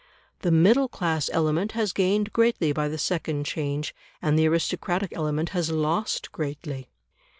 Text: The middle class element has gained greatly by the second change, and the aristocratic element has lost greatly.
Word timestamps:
The 0.39 0.49
middle 0.49 0.87
class 0.87 1.29
element 1.31 1.73
has 1.73 1.93
gained 1.93 2.33
greatly 2.33 2.71
by 2.73 2.87
the 2.87 2.97
second 2.97 3.45
change, 3.45 3.93
and 4.19 4.35
the 4.35 4.47
aristocratic 4.47 5.13
element 5.15 5.49
has 5.49 5.69
lost 5.69 6.31
greatly. 6.31 6.89